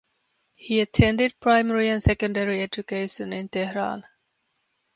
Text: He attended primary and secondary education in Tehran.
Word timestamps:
He 0.55 0.79
attended 0.79 1.39
primary 1.39 1.89
and 1.89 2.01
secondary 2.01 2.63
education 2.63 3.31
in 3.33 3.49
Tehran. 3.49 4.03